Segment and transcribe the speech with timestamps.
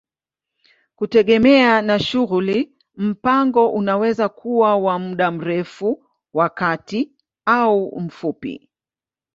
[0.95, 7.11] Kutegemea na shughuli, mpango unaweza kuwa wa muda mrefu, wa kati
[7.45, 8.69] au mfupi.